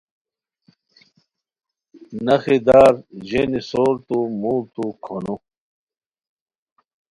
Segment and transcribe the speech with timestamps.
[2.25, 2.93] نخی دار
[3.27, 5.35] ژینی سورتو موڑتو کھونو